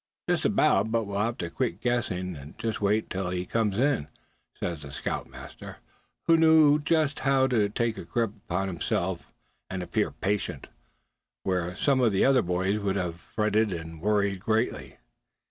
"Just 0.27 0.45
about; 0.45 0.91
but 0.91 1.03
we'll 1.03 1.19
have 1.19 1.37
to 1.37 1.51
quit 1.51 1.79
guessing, 1.79 2.35
and 2.35 2.57
just 2.57 2.81
wait 2.81 3.07
till 3.07 3.29
he 3.29 3.45
comes 3.45 3.77
in," 3.77 4.07
said 4.59 4.81
the 4.81 4.91
scoutmaster, 4.91 5.77
who 6.25 6.35
knew 6.37 6.79
just 6.79 7.19
how 7.19 7.45
to 7.45 7.69
take 7.69 7.99
a 7.99 8.03
grip 8.03 8.31
upon 8.35 8.65
himself, 8.67 9.31
and 9.69 9.83
appear 9.83 10.09
patient, 10.09 10.65
where 11.43 11.75
some 11.75 12.01
of 12.01 12.11
the 12.11 12.25
other 12.25 12.41
boys 12.41 12.79
would 12.79 12.95
have 12.95 13.21
fretted, 13.21 13.71
and 13.71 14.01
worried 14.01 14.39
greatly. 14.39 14.97